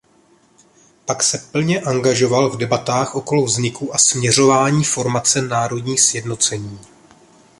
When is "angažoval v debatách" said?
1.81-3.15